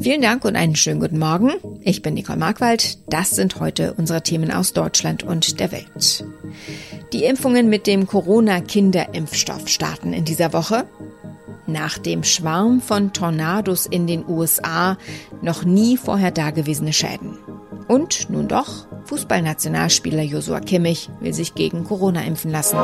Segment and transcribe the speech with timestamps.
[0.00, 1.52] Vielen Dank und einen schönen guten Morgen.
[1.80, 2.98] Ich bin Nicole Markwald.
[3.08, 6.24] Das sind heute unsere Themen aus Deutschland und der Welt.
[7.12, 10.84] Die Impfungen mit dem Corona-Kinderimpfstoff starten in dieser Woche.
[11.66, 14.98] Nach dem Schwarm von Tornados in den USA
[15.42, 17.38] noch nie vorher dagewesene Schäden.
[17.88, 22.76] Und nun doch, Fußballnationalspieler Josua Kimmich will sich gegen Corona impfen lassen.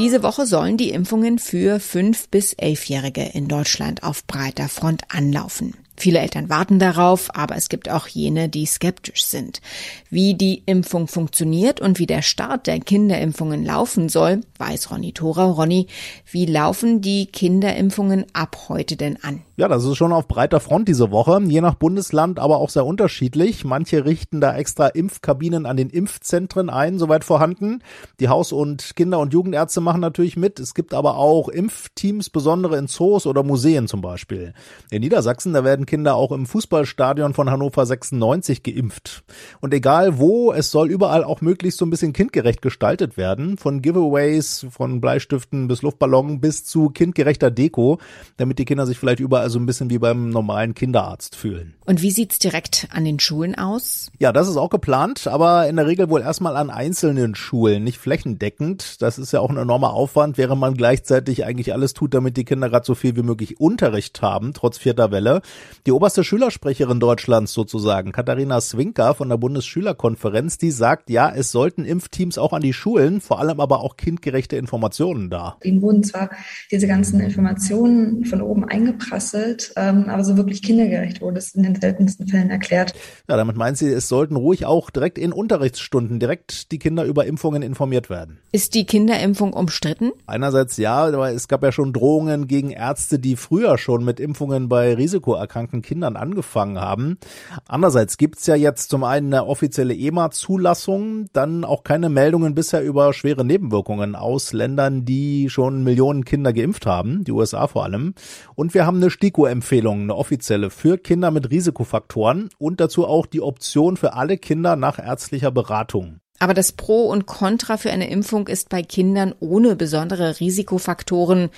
[0.00, 5.74] Diese Woche sollen die Impfungen für 5- bis 11-Jährige in Deutschland auf breiter Front anlaufen.
[5.94, 9.60] Viele Eltern warten darauf, aber es gibt auch jene, die skeptisch sind.
[10.08, 15.44] Wie die Impfung funktioniert und wie der Start der Kinderimpfungen laufen soll, weiß Ronny Thora.
[15.44, 15.86] Ronny,
[16.30, 19.42] wie laufen die Kinderimpfungen ab heute denn an?
[19.60, 22.86] Ja, das ist schon auf breiter Front diese Woche, je nach Bundesland aber auch sehr
[22.86, 23.62] unterschiedlich.
[23.62, 27.82] Manche richten da extra Impfkabinen an den Impfzentren ein, soweit vorhanden.
[28.20, 30.58] Die Haus- und Kinder- und Jugendärzte machen natürlich mit.
[30.60, 34.54] Es gibt aber auch Impfteams, besondere in Zoos oder Museen zum Beispiel.
[34.90, 39.24] In Niedersachsen, da werden Kinder auch im Fußballstadion von Hannover 96 geimpft.
[39.60, 43.58] Und egal wo, es soll überall auch möglichst so ein bisschen kindgerecht gestaltet werden.
[43.58, 47.98] Von Giveaways, von Bleistiften bis Luftballon bis zu kindgerechter Deko,
[48.38, 51.74] damit die Kinder sich vielleicht überall so ein bisschen wie beim normalen Kinderarzt fühlen.
[51.84, 54.12] Und wie sieht's direkt an den Schulen aus?
[54.18, 57.98] Ja, das ist auch geplant, aber in der Regel wohl erstmal an einzelnen Schulen, nicht
[57.98, 59.02] flächendeckend.
[59.02, 62.44] Das ist ja auch ein enormer Aufwand, während man gleichzeitig eigentlich alles tut, damit die
[62.44, 65.42] Kinder gerade so viel wie möglich Unterricht haben, trotz vierter Welle.
[65.86, 71.84] Die oberste Schülersprecherin Deutschlands sozusagen, Katharina Swinker von der Bundesschülerkonferenz, die sagt, ja, es sollten
[71.84, 75.56] Impfteams auch an die Schulen, vor allem aber auch kindgerechte Informationen da.
[75.64, 76.30] Ihnen wurden zwar
[76.70, 79.39] diese ganzen Informationen von oben eingeprasselt,
[79.76, 82.94] ähm, aber so wirklich kindergerecht wurde es in den seltensten Fällen erklärt.
[83.28, 87.26] Ja, damit meint sie, es sollten ruhig auch direkt in Unterrichtsstunden direkt die Kinder über
[87.26, 88.38] Impfungen informiert werden.
[88.52, 90.12] Ist die Kinderimpfung umstritten?
[90.26, 94.68] Einerseits ja, aber es gab ja schon Drohungen gegen Ärzte, die früher schon mit Impfungen
[94.68, 97.18] bei risikoerkrankten Kindern angefangen haben.
[97.66, 103.12] Andererseits gibt's ja jetzt zum einen eine offizielle EMA-Zulassung, dann auch keine Meldungen bisher über
[103.12, 108.14] schwere Nebenwirkungen aus Ländern, die schon Millionen Kinder geimpft haben, die USA vor allem.
[108.54, 113.40] Und wir haben eine STIKO-Empfehlung, eine offizielle für Kinder mit Risikofaktoren und dazu auch die
[113.40, 116.20] Option für alle Kinder nach ärztlicher Beratung.
[116.38, 121.50] Aber das Pro und Contra für eine Impfung ist bei Kindern ohne besondere Risikofaktoren,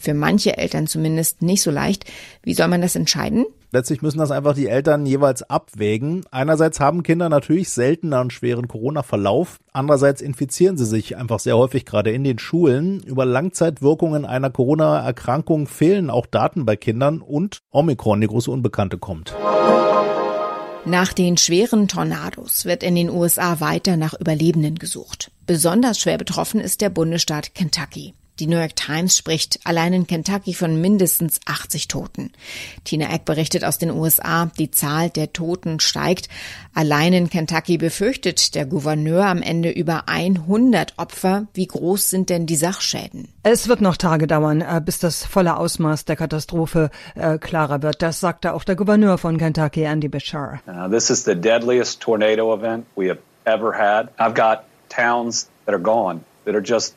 [0.00, 2.04] für manche Eltern zumindest, nicht so leicht.
[2.42, 3.44] Wie soll man das entscheiden?
[3.72, 6.24] Letztlich müssen das einfach die Eltern jeweils abwägen.
[6.32, 9.60] Einerseits haben Kinder natürlich seltener einen schweren Corona-Verlauf.
[9.72, 13.00] Andererseits infizieren sie sich einfach sehr häufig gerade in den Schulen.
[13.00, 19.34] Über Langzeitwirkungen einer Corona-Erkrankung fehlen auch Daten bei Kindern und Omikron, die große Unbekannte, kommt.
[20.84, 25.30] Nach den schweren Tornados wird in den USA weiter nach Überlebenden gesucht.
[25.46, 28.14] Besonders schwer betroffen ist der Bundesstaat Kentucky.
[28.40, 32.32] Die New York Times spricht allein in Kentucky von mindestens 80 Toten.
[32.84, 36.30] Tina Eck berichtet aus den USA, die Zahl der Toten steigt.
[36.72, 41.48] Allein in Kentucky befürchtet der Gouverneur am Ende über 100 Opfer.
[41.52, 43.28] Wie groß sind denn die Sachschäden?
[43.42, 48.00] Es wird noch Tage dauern, äh, bis das volle Ausmaß der Katastrophe äh, klarer wird.
[48.00, 50.60] Das sagte auch der Gouverneur von Kentucky, Andy Bashar.
[50.66, 54.08] Uh, this is the deadliest tornado event we have ever had.
[54.18, 56.94] I've got towns that are gone, that are just.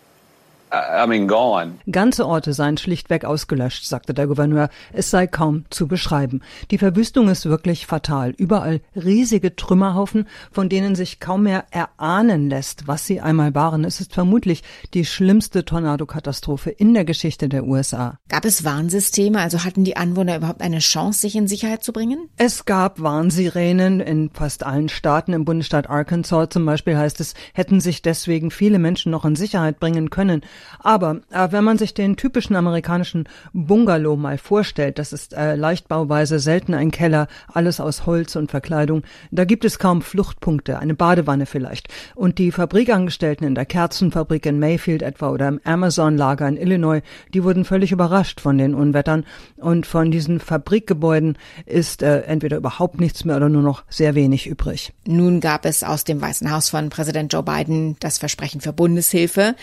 [1.92, 4.70] Ganze Orte seien schlichtweg ausgelöscht, sagte der Gouverneur.
[4.92, 6.42] Es sei kaum zu beschreiben.
[6.72, 8.32] Die Verwüstung ist wirklich fatal.
[8.38, 13.86] Überall riesige Trümmerhaufen, von denen sich kaum mehr erahnen lässt, was sie einmal waren.
[13.86, 14.64] Es ist vermutlich
[14.96, 18.18] die schlimmste Tornadokatastrophe in der Geschichte der USA.
[18.28, 19.40] Gab es Warnsysteme?
[19.40, 22.30] Also hatten die Anwohner überhaupt eine Chance, sich in Sicherheit zu bringen?
[22.38, 25.34] Es gab Warnsirenen in fast allen Staaten.
[25.34, 29.80] Im Bundesstaat Arkansas zum Beispiel heißt es, hätten sich deswegen viele Menschen noch in Sicherheit
[29.80, 30.42] bringen können.
[30.80, 36.40] Aber äh, wenn man sich den typischen amerikanischen Bungalow mal vorstellt, das ist äh, Leichtbauweise,
[36.40, 41.46] selten ein Keller, alles aus Holz und Verkleidung, da gibt es kaum Fluchtpunkte, eine Badewanne
[41.46, 41.88] vielleicht.
[42.16, 47.02] Und die Fabrikangestellten in der Kerzenfabrik in Mayfield etwa oder im Amazon-Lager in Illinois,
[47.34, 49.26] die wurden völlig überrascht von den Unwettern.
[49.58, 54.48] Und von diesen Fabrikgebäuden ist äh, entweder überhaupt nichts mehr oder nur noch sehr wenig
[54.48, 54.94] übrig.
[55.06, 59.56] Nun gab es aus dem Weißen Haus von Präsident Joe Biden das Versprechen für Bundeshilfe.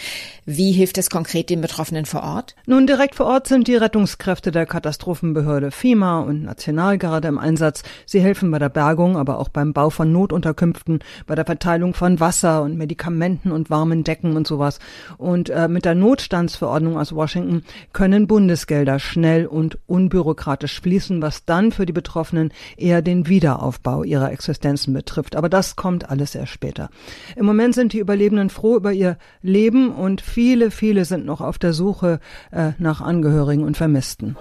[0.46, 2.54] Wie hilft es konkret den Betroffenen vor Ort?
[2.66, 7.82] Nun, direkt vor Ort sind die Rettungskräfte der Katastrophenbehörde FEMA und Nationalgarde im Einsatz.
[8.06, 12.20] Sie helfen bei der Bergung, aber auch beim Bau von Notunterkünften, bei der Verteilung von
[12.20, 14.78] Wasser und Medikamenten und warmen Decken und sowas.
[15.18, 21.72] Und äh, mit der Notstandsverordnung aus Washington können Bundesgelder schnell und unbürokratisch fließen, was dann
[21.72, 25.36] für die Betroffenen eher den Wiederaufbau ihrer Existenzen betrifft.
[25.36, 26.90] Aber das kommt alles erst später.
[27.36, 31.58] Im Moment sind die Überlebenden froh über ihr Leben und viele, viele sind noch auf
[31.58, 32.20] der Suche
[32.50, 34.36] äh, nach Angehörigen und Vermissten.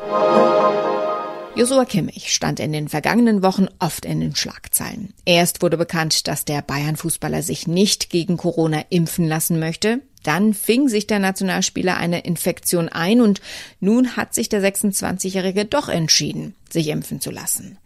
[1.56, 5.14] Josua Kimmich stand in den vergangenen Wochen oft in den Schlagzeilen.
[5.26, 10.00] Erst wurde bekannt, dass der Bayern-Fußballer sich nicht gegen Corona impfen lassen möchte.
[10.24, 13.42] Dann fing sich der Nationalspieler eine Infektion ein und
[13.80, 17.78] nun hat sich der 26-Jährige doch entschieden, sich impfen zu lassen.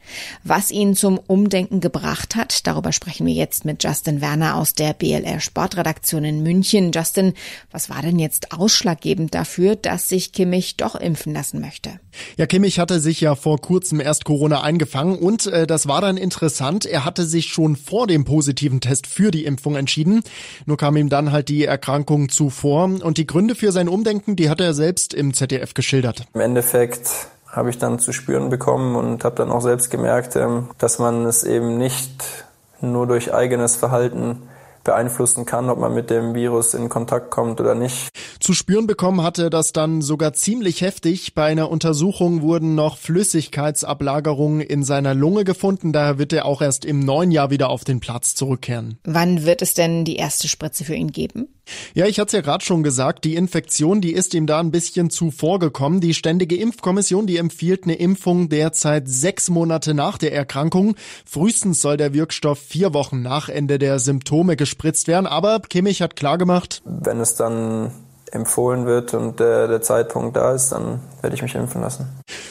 [0.43, 4.93] Was ihn zum Umdenken gebracht hat, darüber sprechen wir jetzt mit Justin Werner aus der
[4.93, 6.91] BLR Sportredaktion in München.
[6.91, 7.33] Justin,
[7.71, 11.99] was war denn jetzt ausschlaggebend dafür, dass sich Kimmich doch impfen lassen möchte?
[12.37, 16.17] Ja, Kimmich hatte sich ja vor kurzem erst Corona eingefangen und äh, das war dann
[16.17, 16.85] interessant.
[16.85, 20.21] Er hatte sich schon vor dem positiven Test für die Impfung entschieden.
[20.65, 24.49] Nur kam ihm dann halt die Erkrankung zuvor und die Gründe für sein Umdenken, die
[24.49, 26.25] hat er selbst im ZDF geschildert.
[26.33, 27.09] Im Endeffekt
[27.53, 31.25] habe ich dann zu spüren bekommen und habe dann auch selbst gemerkt, ähm, dass man
[31.25, 32.45] es eben nicht
[32.81, 34.41] nur durch eigenes Verhalten
[34.83, 38.09] beeinflussen kann, ob man mit dem Virus in Kontakt kommt oder nicht.
[38.39, 41.33] Zu spüren bekommen hatte das dann sogar ziemlich heftig.
[41.33, 45.93] Bei einer Untersuchung wurden noch Flüssigkeitsablagerungen in seiner Lunge gefunden.
[45.93, 48.99] Daher wird er auch erst im neuen Jahr wieder auf den Platz zurückkehren.
[49.03, 51.47] Wann wird es denn die erste Spritze für ihn geben?
[51.93, 54.71] Ja, ich hatte es ja gerade schon gesagt, die Infektion, die ist ihm da ein
[54.71, 56.01] bisschen zuvor gekommen.
[56.01, 60.95] Die Ständige Impfkommission, die empfiehlt eine Impfung derzeit sechs Monate nach der Erkrankung.
[61.25, 65.27] Frühestens soll der Wirkstoff vier Wochen nach Ende der Symptome gespritzt werden.
[65.27, 67.91] Aber Kimmich hat klargemacht, wenn es dann
[68.31, 72.07] empfohlen wird und der, der Zeitpunkt da ist, dann werde ich mich impfen lassen.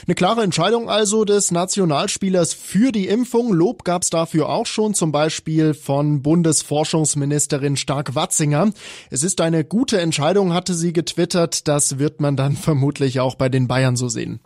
[0.07, 3.53] Eine klare Entscheidung also des Nationalspielers für die Impfung.
[3.53, 8.71] Lob gab es dafür auch schon, zum Beispiel von Bundesforschungsministerin Stark-Watzinger.
[9.11, 11.67] Es ist eine gute Entscheidung, hatte sie getwittert.
[11.67, 14.41] Das wird man dann vermutlich auch bei den Bayern so sehen.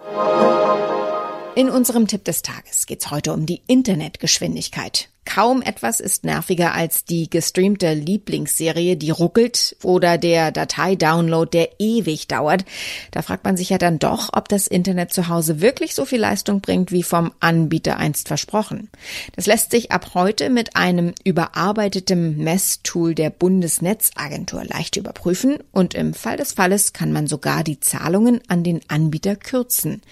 [1.54, 5.10] In unserem Tipp des Tages geht's heute um die Internetgeschwindigkeit.
[5.26, 12.28] Kaum etwas ist nerviger als die gestreamte Lieblingsserie, die ruckelt oder der Dateidownload, der ewig
[12.28, 12.64] dauert.
[13.10, 16.20] Da fragt man sich ja dann doch, ob das Internet zu Hause wirklich so viel
[16.20, 18.88] Leistung bringt, wie vom Anbieter einst versprochen.
[19.34, 26.14] Das lässt sich ab heute mit einem überarbeiteten Messtool der Bundesnetzagentur leicht überprüfen und im
[26.14, 30.02] Fall des Falles kann man sogar die Zahlungen an den Anbieter kürzen.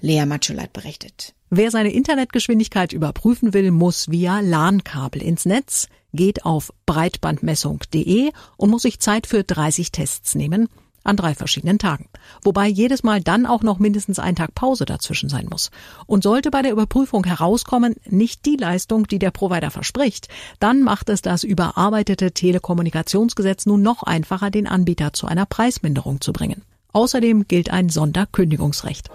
[0.00, 1.34] Lea Matschulat berichtet.
[1.54, 8.80] Wer seine Internetgeschwindigkeit überprüfen will, muss via LAN-Kabel ins Netz, geht auf breitbandmessung.de und muss
[8.80, 10.70] sich Zeit für 30 Tests nehmen
[11.04, 12.08] an drei verschiedenen Tagen.
[12.42, 15.70] Wobei jedes Mal dann auch noch mindestens ein Tag Pause dazwischen sein muss.
[16.06, 20.28] Und sollte bei der Überprüfung herauskommen, nicht die Leistung, die der Provider verspricht,
[20.58, 26.32] dann macht es das überarbeitete Telekommunikationsgesetz nun noch einfacher, den Anbieter zu einer Preisminderung zu
[26.32, 26.62] bringen.
[26.94, 29.10] Außerdem gilt ein Sonderkündigungsrecht.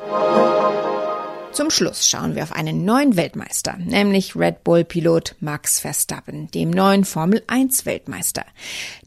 [1.57, 7.03] Zum Schluss schauen wir auf einen neuen Weltmeister, nämlich Red Bull-Pilot Max Verstappen, dem neuen
[7.03, 8.45] Formel 1 Weltmeister.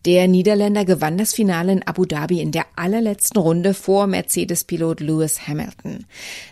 [0.04, 5.46] Der Niederländer gewann das Finale in Abu Dhabi in der allerletzten Runde vor Mercedes-Pilot Lewis
[5.46, 6.06] Hamilton.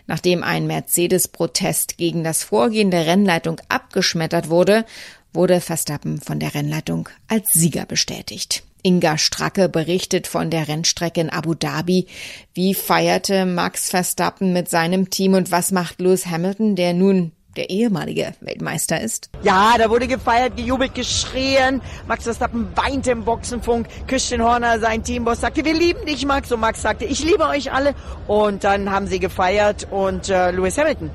[0.07, 4.85] Nachdem ein Mercedes-Protest gegen das Vorgehen der Rennleitung abgeschmettert wurde,
[5.33, 8.63] wurde Verstappen von der Rennleitung als Sieger bestätigt.
[8.83, 12.07] Inga Stracke berichtet von der Rennstrecke in Abu Dhabi.
[12.55, 17.71] Wie feierte Max Verstappen mit seinem Team und was macht Lewis Hamilton, der nun der
[17.71, 19.31] ehemalige Weltmeister ist?
[19.43, 21.83] Ja, da wurde gefeiert, gejubelt, geschrien.
[22.07, 23.89] Max Verstappen weinte im Boxenfunk.
[24.07, 26.51] Christian Horner, sein Teamboss, sagte, wir lieben dich, Max.
[26.53, 27.95] Und Max sagte, ich liebe euch alle.
[28.27, 31.11] Und dann haben sie gefeiert und äh, Lewis Hamilton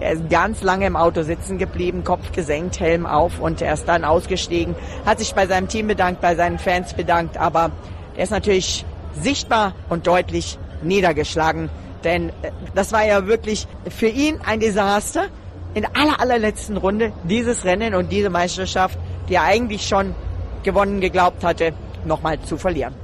[0.00, 3.86] er ist ganz lange im Auto sitzen geblieben, Kopf gesenkt, Helm auf und er ist
[3.86, 4.74] dann ausgestiegen,
[5.06, 7.70] hat sich bei seinem Team bedankt, bei seinen Fans bedankt, aber
[8.16, 8.84] er ist natürlich
[9.20, 11.70] sichtbar und deutlich niedergeschlagen,
[12.02, 15.26] denn äh, das war ja wirklich für ihn ein Desaster.
[15.74, 18.96] In aller allerletzten Runde dieses Rennen und diese Meisterschaft,
[19.28, 20.14] die er eigentlich schon
[20.62, 21.72] gewonnen geglaubt hatte,
[22.04, 22.94] nochmal zu verlieren.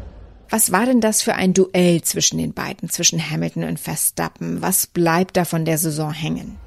[0.50, 4.62] Was war denn das für ein Duell zwischen den beiden, zwischen Hamilton und Verstappen?
[4.62, 6.58] Was bleibt da von der Saison hängen?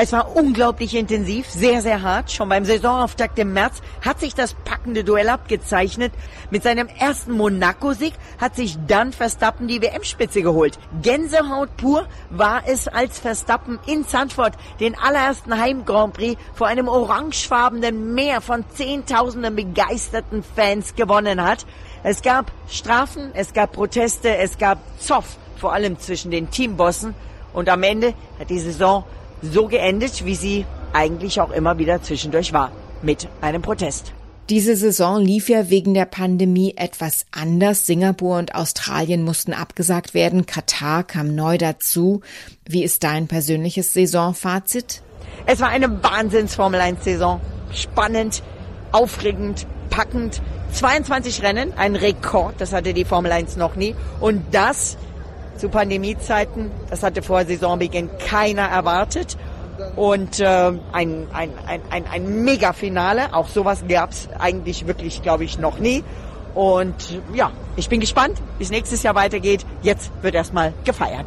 [0.00, 2.30] Es war unglaublich intensiv, sehr, sehr hart.
[2.30, 6.12] Schon beim Saisonauftakt im März hat sich das packende Duell abgezeichnet.
[6.52, 10.78] Mit seinem ersten Monaco-Sieg hat sich dann Verstappen die WM-Spitze geholt.
[11.02, 18.14] Gänsehaut pur war es, als Verstappen in Zandvoort den allerersten Heim-Grand Prix vor einem orangefarbenen
[18.14, 21.66] Meer von Zehntausenden begeisterten Fans gewonnen hat.
[22.04, 27.16] Es gab Strafen, es gab Proteste, es gab Zoff, vor allem zwischen den Teambossen.
[27.52, 29.02] Und am Ende hat die Saison
[29.42, 34.12] so geendet, wie sie eigentlich auch immer wieder zwischendurch war, mit einem Protest.
[34.48, 37.86] Diese Saison lief ja wegen der Pandemie etwas anders.
[37.86, 40.46] Singapur und Australien mussten abgesagt werden.
[40.46, 42.22] Katar kam neu dazu.
[42.66, 45.02] Wie ist dein persönliches Saisonfazit?
[45.44, 47.40] Es war eine Wahnsinns-Formel 1-Saison.
[47.74, 48.42] Spannend,
[48.90, 50.40] aufregend, packend.
[50.72, 53.94] 22 Rennen, ein Rekord, das hatte die Formel 1 noch nie.
[54.20, 54.96] Und das
[55.58, 56.70] zu Pandemiezeiten.
[56.90, 59.36] Das hatte vor Saisonbeginn keiner erwartet.
[59.94, 63.34] Und äh, ein, ein, ein, ein, ein Mega-Finale.
[63.34, 66.02] Auch sowas gab es eigentlich wirklich, glaube ich, noch nie.
[66.54, 69.64] Und ja, ich bin gespannt, wie es nächstes Jahr weitergeht.
[69.82, 71.26] Jetzt wird erstmal gefeiert.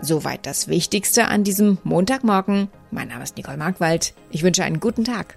[0.00, 2.68] Soweit das Wichtigste an diesem Montagmorgen.
[2.90, 4.14] Mein Name ist Nicole Markwald.
[4.30, 5.36] Ich wünsche einen guten Tag.